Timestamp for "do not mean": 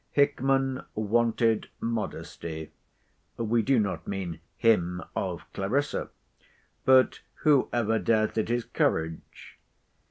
3.61-4.39